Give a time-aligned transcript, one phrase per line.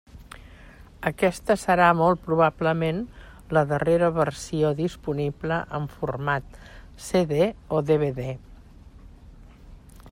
[1.09, 3.03] Aquesta serà molt probablement
[3.57, 6.59] la darrera versió disponible en format
[7.09, 7.43] CD
[7.77, 8.33] o DVD.